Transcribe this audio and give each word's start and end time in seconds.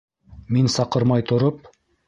Мин 0.57 0.71
саҡырмай 0.77 1.27
тороп... 1.33 1.73